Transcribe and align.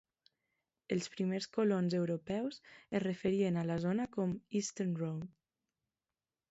Els 0.95 1.07
primers 1.15 1.47
colons 1.57 1.97
europeus 1.99 2.59
es 2.99 3.05
referien 3.07 3.61
a 3.61 3.67
la 3.73 3.77
zona 3.87 4.09
com 4.19 4.35
Eastern 4.63 5.01
Road. 5.05 5.31